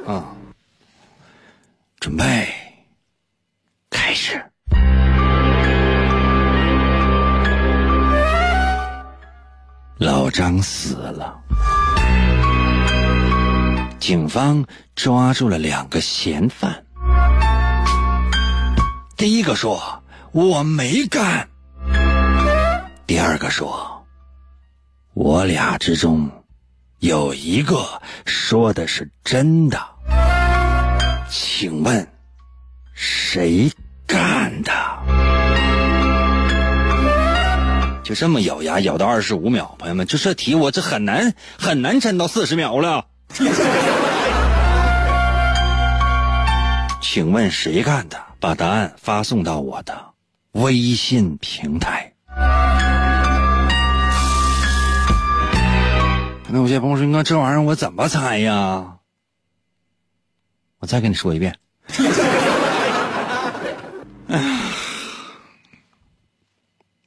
[0.08, 0.34] 啊！
[2.00, 2.48] 准备
[10.02, 11.40] 老张死了。
[14.00, 16.84] 警方抓住了两个嫌犯。
[19.16, 21.48] 第一个说：“我没干。”
[23.06, 24.04] 第二个说
[25.14, 26.32] ：“我俩之中
[26.98, 29.80] 有一个说的是真的。”
[31.30, 32.08] 请问
[32.96, 33.72] 谁
[34.08, 35.01] 干的？
[38.04, 43.06] 就这么咬牙咬到二十五秒，朋友们，就这题我这很难很难撑到四十秒了。
[47.02, 48.18] 请问谁干的？
[48.40, 50.14] 把答案发送到我的
[50.54, 52.12] 微信平台。
[56.48, 58.96] 那有些朋友说：“哥，这玩意儿我怎么猜呀？”
[60.80, 61.56] 我再跟你说一遍。
[64.28, 64.42] 哎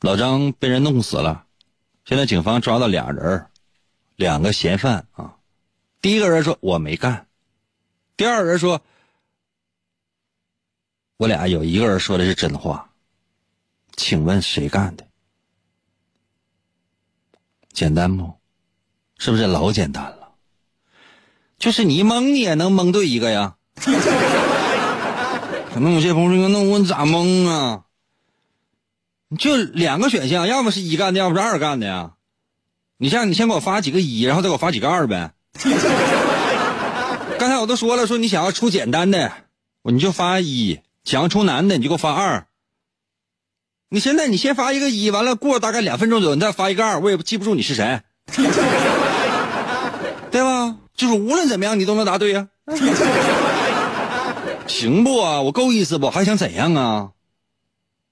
[0.05, 1.47] 老张被人弄死了，
[2.05, 3.47] 现在警方抓到俩人，
[4.17, 5.37] 两个嫌犯啊。
[6.03, 7.27] 第一个人说我没干，
[8.15, 8.83] 第二个人说，
[11.17, 12.91] 我俩有一个人说的是真话，
[13.97, 15.07] 请问谁干的？
[17.73, 18.31] 简单不？
[19.17, 20.35] 是不是老简单了？
[21.59, 23.57] 就是你蒙你也能蒙对一个呀。
[25.73, 27.87] 可能有些朋友说，那我咋蒙啊？
[29.39, 32.13] 就两个选项，要么是一干的，要么是二干的呀。
[32.99, 35.33] 你像你先给我发几个一，然后再给我发几个二呗。
[37.39, 39.33] 刚才我都说了，说你想要出简单的，
[39.83, 42.47] 你就发一；想要出难的，你就给我发二。
[43.91, 48.01] 你现在你先发一个一，完了过大概两分钟左右，你再发一个二，我也记不住你是谁，
[50.31, 50.77] 对吧？
[50.97, 52.49] 就是无论怎么样，你都能答对呀。
[54.67, 55.43] 行不啊？
[55.43, 56.11] 我够意思不？
[56.11, 57.11] 还想怎样啊？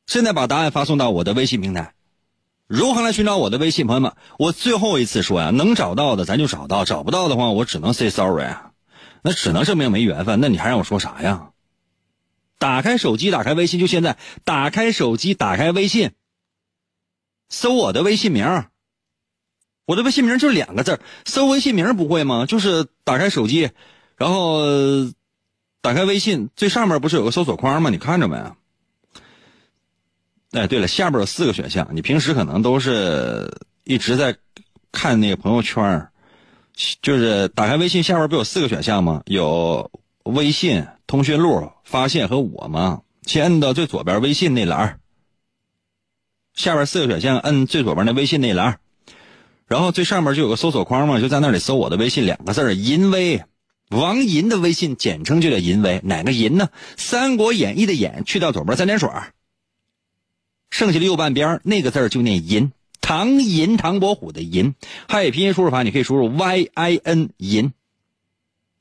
[0.06, 1.94] 现在把答案发送到我的微信平台。
[2.66, 3.86] 如何来寻找我的微信？
[3.86, 8.72] 朋友们，我最后一次说呀，能找到的咱就找到，找不到的话，我只能 say sorry 啊，
[9.22, 10.40] 那只能证明没缘分。
[10.40, 11.50] 那你还让我说啥呀？
[12.58, 16.12] 打开手机，打开微信，就现在，打开手机，打开微信，
[17.50, 18.64] 搜我的微信名。
[19.84, 22.46] 我的微信名就两个字搜微信名不会吗？
[22.46, 23.70] 就是打开手机，
[24.16, 24.60] 然后
[25.82, 27.90] 打开微信，最上面不是有个搜索框吗？
[27.90, 28.38] 你看着没？
[30.52, 31.88] 哎，对了，下边有四个选项。
[31.92, 33.50] 你平时可能都是
[33.84, 34.36] 一直在
[34.92, 36.08] 看那个朋友圈，
[37.00, 39.22] 就是打开微信下边不有四个选项吗？
[39.24, 39.90] 有
[40.24, 43.00] 微信、通讯录、发现和我吗？
[43.26, 44.98] 先摁到最左边微信那栏
[46.54, 48.78] 下边四个选项，摁最左边那微信那栏
[49.66, 53.42] 然后最上面就有个搜索框嘛，就在那里搜我的微信两个字银威，
[53.88, 56.68] 王银的微信简称就叫银威，哪个银呢？
[56.98, 59.08] 《三国演义》的演去掉左边三点水
[60.72, 64.74] 剩下的右半边那个字就念银，唐银唐伯虎的银。
[65.06, 67.74] 汉语拼音输入法你可以输入 y i n 银。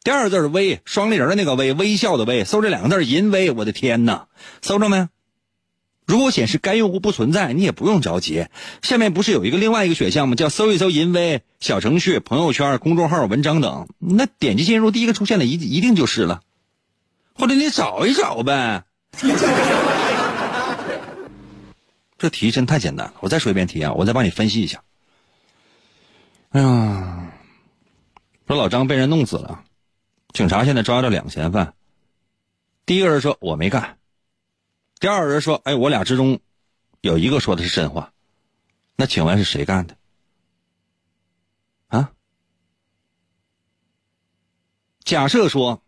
[0.02, 2.46] 第二个字是微，双立人的那个微，微笑的微。
[2.46, 4.28] 搜这两个字银威，我的天哪，
[4.62, 5.10] 搜着没？
[6.06, 8.48] 如果显示该用户不存在，你也不用着急。
[8.82, 10.36] 下面不是有一个另外一个选项吗？
[10.36, 13.90] 叫搜一搜银威小程序、朋友圈、公众号、文章等。
[14.00, 16.40] 那点击进入，第一个出现的一一定就是了。
[17.34, 18.86] 或者你找一找呗。
[22.22, 23.16] 这题真太简单了。
[23.20, 24.84] 我再说一遍题啊，我再帮你分析一下。
[26.50, 27.34] 哎呀，
[28.46, 29.64] 说老张被人弄死了，
[30.32, 31.74] 警察现在抓着两个嫌犯。
[32.86, 33.98] 第一个人说我没干。
[35.00, 36.40] 第二个人说：“哎，我俩之中
[37.00, 38.14] 有一个说的是真话，
[38.96, 39.98] 那请问是谁干的？
[41.88, 42.12] 啊？
[45.04, 45.82] 假设说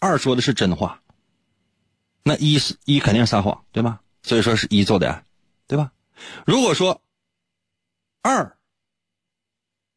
[0.00, 1.02] 二说的是真话，
[2.22, 4.00] 那一是一肯定是撒谎，对吧？
[4.22, 5.24] 所以说是一做的，
[5.68, 5.92] 对吧？
[6.44, 7.00] 如果说
[8.22, 8.58] 二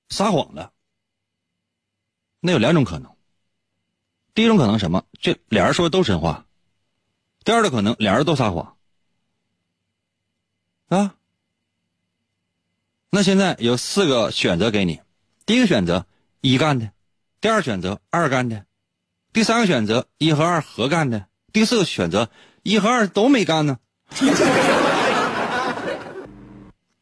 [0.10, 0.72] 撒谎了，
[2.40, 3.12] 那有两种可能。
[4.36, 5.04] 第一种可能什么？
[5.20, 6.46] 这俩人说的都是真话。”
[7.44, 8.78] 第二个可能，俩人都撒谎，
[10.90, 11.16] 啊？
[13.10, 15.02] 那现在有四个选择给你：
[15.48, 16.06] 第一个选择
[16.42, 16.92] 一干的，
[17.42, 18.68] 第二选择二干的，
[19.34, 22.30] 第三个选择一和二合干的，第四个选择
[22.62, 23.80] 一和二都没干呢。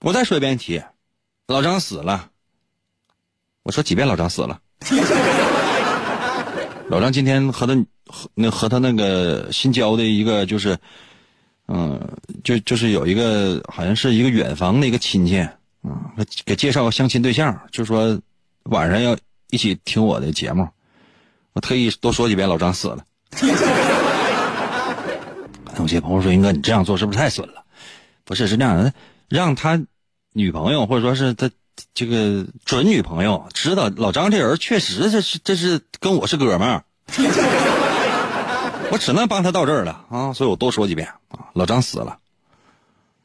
[0.01, 0.81] 我再说一遍题：
[1.47, 2.29] 老张死了。
[3.63, 4.57] 我说几遍老张死了。
[6.87, 7.75] 老张今天和他
[8.07, 10.77] 和那和他那个新交的一个就是，
[11.67, 11.99] 嗯，
[12.45, 15.53] 就就是有一个好像是一个远房的一个亲戚啊，
[16.45, 18.17] 给介绍个相亲对象，就说
[18.63, 19.15] 晚上要
[19.49, 20.65] 一起听我的节目，
[21.51, 23.03] 我特意多说几遍老张死了。
[25.77, 27.63] 有些朋友说：“英哥，你这样做是不是太损了？”
[28.25, 28.93] 不是，是这样的，
[29.29, 29.81] 让他
[30.33, 31.49] 女朋友或者说是他
[31.93, 36.83] 这个准女朋友知道老张这人确实这是这是跟我是哥们儿。
[38.91, 40.33] 我只能帮他到这儿了啊！
[40.33, 41.49] 所以我多说几遍啊！
[41.53, 42.17] 老张死了，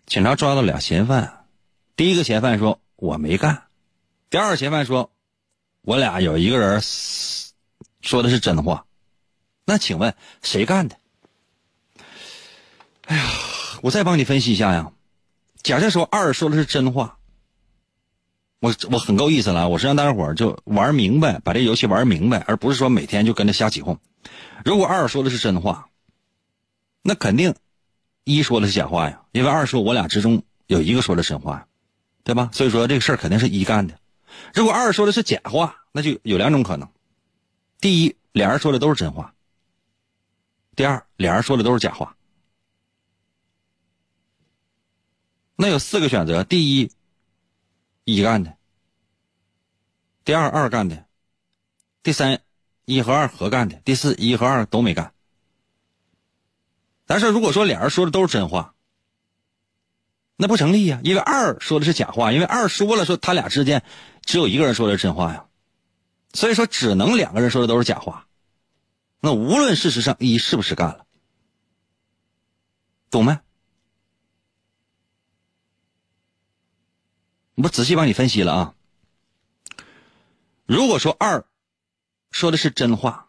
[0.04, 1.46] 警察抓到俩嫌犯，
[1.96, 3.62] 第一个嫌犯说我没干，
[4.28, 5.10] 第二个嫌犯说，
[5.80, 6.82] 我俩有一个人
[8.02, 8.84] 说的是真话，
[9.64, 10.96] 那请问谁干的？
[13.06, 13.24] 哎呀，
[13.80, 14.92] 我再帮你分析一下呀。
[15.64, 17.16] 假设说二说的是真话，
[18.60, 23.98] 我我很够意思了，我是让大家伙就玩明白，把这游戏玩明白，而不是说每天就跟着瞎起哄。
[24.62, 25.88] 如果二说的是真话，
[27.00, 27.54] 那肯定
[28.24, 31.66] 一说的是假话呀，因为二说我俩之中有一个说的真话，
[32.24, 32.50] 对吧？
[32.52, 33.98] 所以说这个事儿肯定是一干的。
[34.52, 36.90] 如果二说的是假话，那就有两种可能：
[37.80, 39.32] 第一，俩人说的都是真话；
[40.76, 42.14] 第二，俩人说的都是假话。
[45.56, 46.90] 那有四个选择：第一，
[48.04, 48.52] 一干的；
[50.24, 50.96] 第二，二干的；
[52.02, 52.40] 第三。
[52.86, 55.14] 一和二合干的，第四一和二都没干。
[57.06, 58.74] 但是如果说俩人说的都是真话，
[60.36, 63.82] 那不成立呀，因为二说的是假话，因为二说了说他俩之间
[64.20, 65.46] 只有一个人说的是真话呀，
[66.34, 68.28] 所以说只能两个人说的都是假话。
[69.20, 71.06] 那无论事实上一是不是干了，
[73.08, 73.38] 懂没？
[77.54, 78.74] 我仔细帮你分析了啊。
[80.66, 81.44] 如果说二。
[82.30, 83.28] 说的是真话，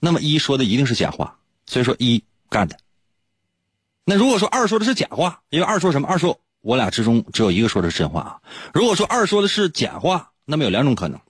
[0.00, 2.76] 那么一说的一定是假话，所以说一干的。
[4.04, 6.08] 那如果说二说的是假话，因为二说什么？
[6.08, 8.42] 二说我俩之中只有一个说的是真话啊。
[8.74, 11.20] 如果说二说的是假话，那么有两种可能，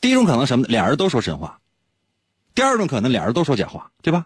[0.00, 0.66] 第一种可能什么？
[0.66, 1.60] 俩人都说真话，
[2.54, 4.24] 第二种可能俩人都说假话，对吧？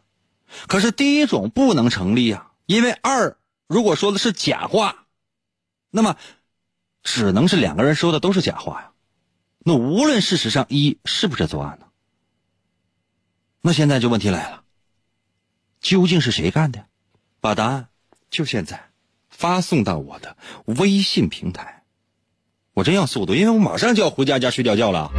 [0.69, 5.07] 可是第一种不能成立啊，因为二如果说的是假话，
[5.91, 6.17] 那么
[7.11, 8.91] 只能是两个人说的都是假话呀。
[9.61, 11.87] 那无论事实上一是不是作案呢？
[13.63, 14.63] 那现在就问题来了，
[15.81, 16.85] 究竟是谁干的？
[17.41, 17.89] 把答案
[18.29, 18.91] 就现在
[19.31, 20.37] 发送到我的
[20.67, 21.83] 微信平台。
[22.75, 25.11] 我真要速度，因为我马上就要回家家睡觉觉了。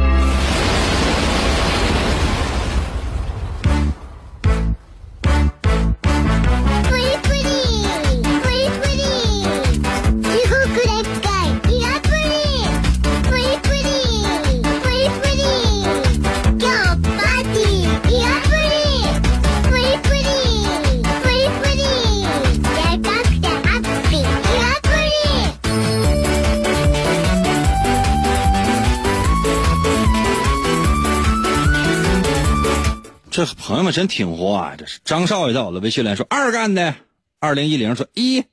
[33.30, 34.76] 这朋友们真听话呀！
[34.76, 36.96] 这是张少爷在我的微信来说二干的，
[37.38, 38.44] 二零一零说一。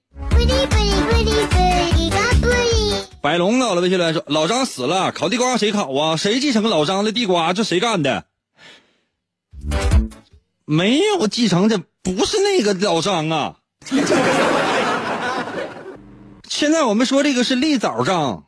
[3.19, 6.15] 白龙到了微信来说老张死了，烤地瓜谁烤啊？
[6.15, 7.53] 谁继承老张的地瓜？
[7.53, 8.25] 这谁干的？
[10.65, 13.55] 没有继承的，不是那个老张啊。
[16.47, 18.45] 现在我们说这个是立枣张，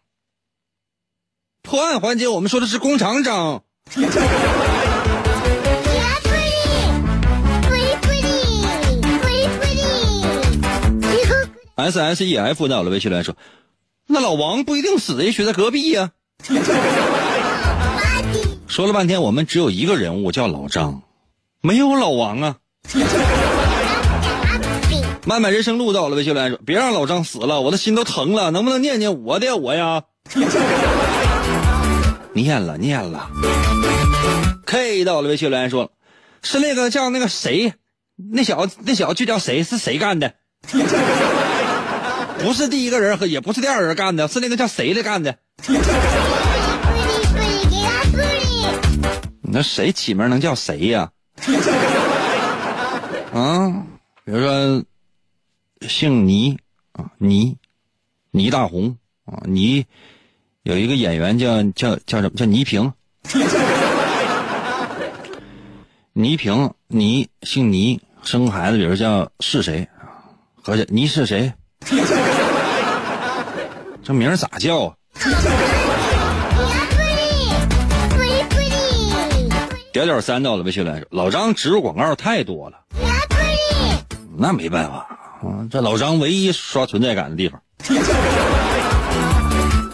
[1.63, 3.63] 破案环节我们说的是工厂张。
[11.79, 13.35] S S E F 在我的微信来说，
[14.07, 16.11] 那老王不一定死，也许在隔壁呀。
[18.67, 21.01] 说了半天，我们只有一个人物叫老张，
[21.61, 22.55] 没有老王啊。
[25.25, 30.03] 漫漫人生路到了微信来说，别让老张死了，我的心都疼了，能不能念念我的我呀？
[32.33, 33.29] 念了念了。
[34.65, 35.91] K 到了微信来说，
[36.41, 37.73] 是那个叫那个谁，
[38.15, 39.63] 那小子那小子就叫谁？
[39.63, 40.33] 是谁干的？
[42.41, 45.35] 不是第一个人和也不是第二个人干的，是那个叫谁的干的？
[49.41, 51.11] 那谁起名能叫谁呀？
[53.33, 53.83] 啊，
[54.23, 54.83] 比如说
[55.87, 56.57] 姓倪
[56.93, 57.57] 啊，倪
[58.31, 59.85] 倪大红啊，倪
[60.63, 62.91] 有一个演员叫叫叫什么叫倪萍？
[66.13, 70.23] 倪萍，倪姓倪，生个孩子，比如叫是谁啊？
[70.61, 71.51] 合计倪是谁？
[74.03, 74.93] 这名咋叫啊？
[79.91, 82.77] 点点三到了微信来说，老张植入广告太多了，
[84.37, 84.97] 那没办法
[85.41, 87.59] 啊，这老张唯一刷存在感的地方。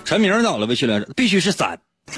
[0.03, 1.79] 陈明到了微信来说，必须是三。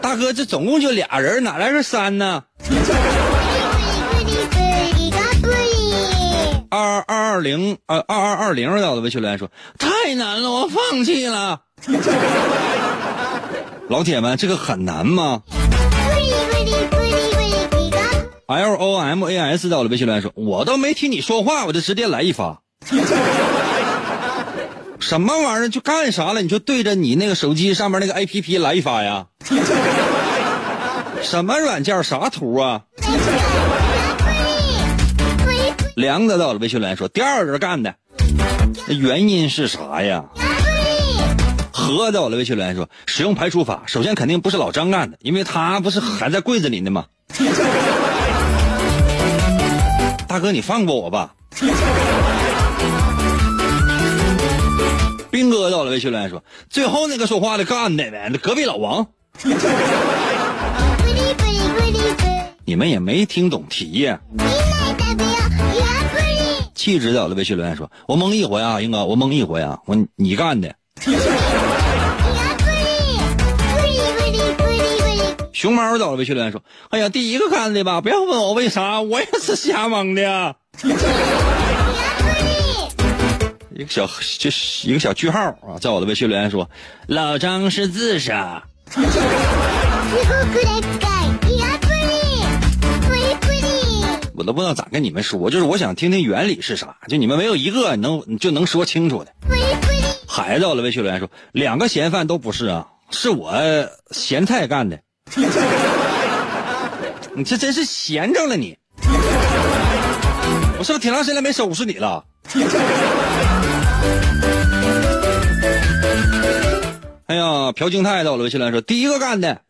[0.00, 2.44] 大哥，这总共就俩人，哪来是三呢？
[6.70, 11.62] 二二二零呃二二二零到的微信来说，太难了，我放弃了。
[13.88, 15.42] 老铁们，这个很难吗
[18.46, 22.60] ？L O M A S 到了微信来说，我都没听你说话，我就直接来一发。
[25.00, 25.68] 什么玩意儿？
[25.68, 26.40] 就干啥了？
[26.42, 29.26] 你就对着你那个手机上面那个 A P P 来一发呀？
[31.20, 32.04] 什么软件？
[32.04, 32.82] 啥图啊？
[35.96, 37.94] 梁子到了微信来说，第二人干的，
[38.86, 40.24] 那原因是啥呀？
[41.72, 47.06] 何到了微信来说，使用排除法，首先肯定不是老张干的，因为他不是还在柜子里呢吗？
[50.28, 51.34] 大哥，你放过我吧。
[55.30, 59.06] 兵哥到了微信来说，最后那个说话的干的呗，那隔壁老王。
[62.64, 64.20] 你们也没听懂题呀。
[66.80, 70.74] 气质到了微信留言说，我蒙一回啊，英哥，我蒙一回啊，我你干的。
[75.52, 80.56] 熊猫到了微信留言说，哎呀，第一个干的吧，不要问我为啥，我也是瞎蒙的。
[83.74, 84.08] 一个小
[84.38, 86.70] 就是一个小句号啊，在我的微信留言说，
[87.06, 88.62] 老张是自杀。
[94.40, 99.30] 我都不知道咋跟你们说，就是我想听听原理是啥，就你们没有一个能就能说清楚的。
[100.26, 103.52] 孩子到了微信留言说，两个嫌犯都不是啊，是我
[104.12, 104.98] 咸菜干的。
[107.36, 108.78] 你这真是闲着了你，
[110.78, 112.24] 我是不是挺长时间没收拾你了？
[117.26, 119.60] 哎呀，朴京泰到了微信来说，第一个干的，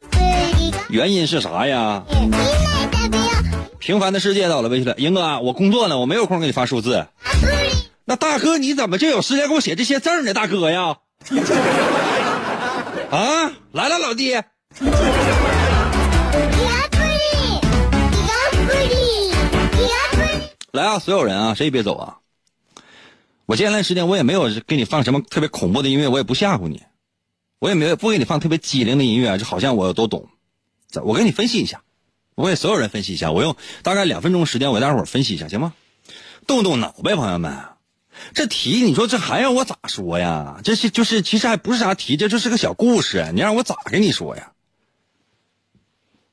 [0.90, 2.04] 原因是啥呀？
[3.80, 7.06] 平凡的世界到了微信了，英哥，我工作呢，我没有空给你发数字。
[8.04, 10.34] 那大哥你怎么就有时间给我写这些字呢？
[10.34, 10.98] 大哥呀！
[13.10, 14.34] 啊，来了，老弟。
[20.72, 22.18] 来啊，所有人啊，谁也别走啊！
[23.46, 26.82] 我接下来时间我也没有给你放什么特别恐怖的音乐，我也不吓唬你，
[27.58, 30.28] 我也没有不给你放特别机灵的音乐，就好像我都懂。
[31.02, 31.82] 我给你分析一下，
[32.40, 35.74] 我给所有人分析一下，我用大概两分钟时间，我给大伙分析一下，行吗？
[36.46, 37.54] 动动脑呗，朋友们。
[38.34, 40.60] 这题你说这还让我咋说呀？
[40.64, 44.52] 这是就是其实还不是啥题，这就是个小故事，你让我咋跟你说呀？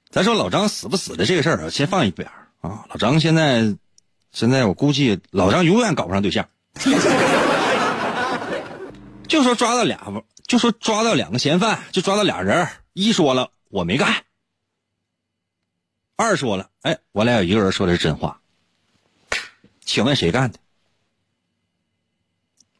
[0.10, 2.30] 咱说老张死不死的这个事儿，先放一边
[2.62, 2.86] 啊。
[2.90, 3.76] 老张现在
[4.32, 6.48] 现在我估计老张永远搞不上对象。
[9.28, 10.00] 就说抓到俩，
[10.48, 12.68] 就说抓到两个嫌犯，就抓到俩人。
[12.94, 14.24] 一说了我没干，
[16.18, 18.42] 二说了哎，我俩有一个人说的是真话。
[19.82, 20.60] 请问谁干的？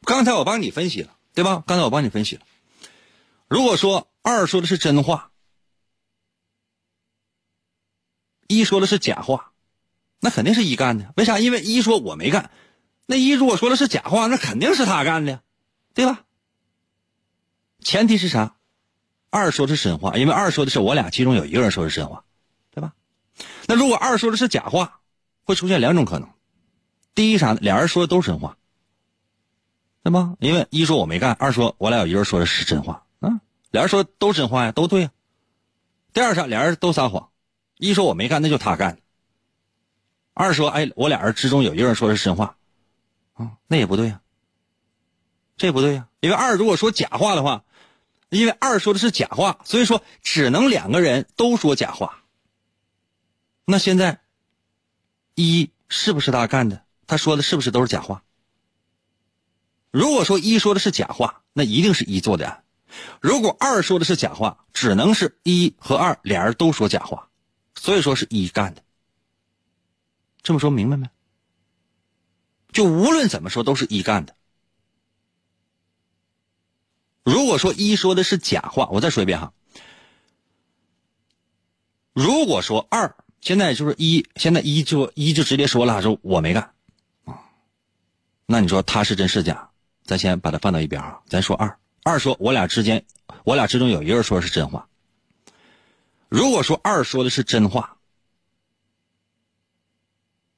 [0.02, 1.62] 刚才我帮你分析了，对吧？
[1.66, 2.42] 刚才我帮你分析了。
[3.46, 5.30] 如果说二说的是真话，
[8.48, 9.52] 一说的是假话，
[10.20, 11.14] 那肯定是一干的。
[11.16, 11.38] 为啥？
[11.38, 12.50] 因为一说我没干，
[13.06, 15.42] 那一如果说的是假话，那肯定是他干的，
[15.94, 16.24] 对吧？
[17.80, 18.56] 前提是啥？
[19.30, 22.24] 二说的是真话，因为二说的是我俩其中有一个人说的是真话，
[23.68, 25.00] 那如果二说的是假话，
[25.44, 26.30] 会出现两种可能。
[27.14, 27.52] 第一啥？
[27.52, 28.56] 俩人说的都是真话。
[30.02, 30.36] 对吗？
[30.40, 33.40] 因为一说我没干，二说我俩有一人说的是真话，啊，
[33.70, 35.10] 俩人说的都真话呀，都对呀。
[36.14, 36.46] 第二啥？
[36.46, 37.28] 俩人都撒谎，
[37.76, 38.98] 一说我没干，那就他干。
[40.32, 42.56] 二说哎，我俩人之中有一个人说的是真话，
[43.34, 44.22] 啊，那也不对呀，
[45.58, 46.08] 这不对呀。
[46.20, 47.64] 因为二如果说假话的话，
[48.30, 52.22] 因为二说的是假话，所以说只能两个人都说假话。
[53.70, 54.22] 那现在
[55.34, 56.86] 一是不是他干的？
[57.06, 58.24] 他说的是不是都是假话？
[59.90, 62.64] 如果说一说的是假话，那一定是一做的案；
[63.20, 67.28] 如果二说的是假话，只能是一和二俩人都说假话，
[67.74, 68.82] 所以说是一干的。
[70.42, 71.06] 这么说明白没？
[72.72, 74.34] 就无论怎么说都是一干的。
[77.22, 79.52] 如果说一说的是假话，我再说一遍哈。
[82.14, 86.70] 如果说二现在就是一，现在一就一就直接说了，说我没干
[87.24, 87.38] 啊，
[88.46, 89.70] 那你说他是真是假？
[90.04, 93.04] 咱先把它放到一边啊，咱说二二说，我俩之间，
[93.44, 94.88] 我俩之中有一个人说的是真话。
[96.28, 97.96] 如果说二说的是真话，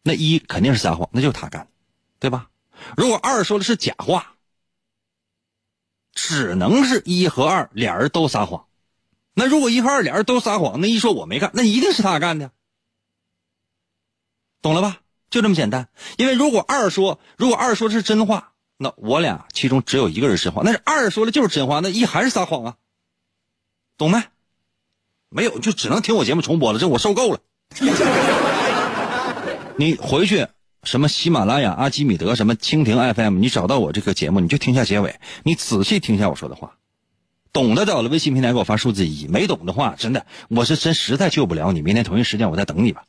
[0.03, 1.69] 那一肯定是撒谎，那就是他干的，
[2.19, 2.49] 对吧？
[2.97, 4.37] 如果二说的是假话，
[6.15, 8.67] 只能是一和二俩人都撒谎。
[9.35, 12.53] 那如果一和二俩人都撒谎，那一说我没干，那一定是他干的，
[14.63, 14.99] 懂了吧？
[15.31, 15.89] 就这么简单。
[16.17, 18.49] 因为如果二说，如果二说的是真话。
[18.83, 22.77] 那我俩其中只有一个人真话，那是二说的就是真话，那一还是撒谎啊？
[23.99, 24.23] 懂没？
[25.29, 27.41] 没有就只能听我节目重播了，这我受够了。
[29.77, 30.47] 你回去
[30.83, 36.79] 什么喜马拉雅、阿基米德、什么蜻蜓 FM，你找到我这个节目，你就听下结尾，你仔细听下我说的话。
[37.53, 41.83] 懂的找了微信平台给我发数字一，没懂的话，真的我是真实在救不了你。
[41.83, 43.05] 明天同一时间我再等你吧。